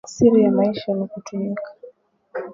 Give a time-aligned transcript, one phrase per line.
[0.13, 1.71] Siri ya maisha ni kutumika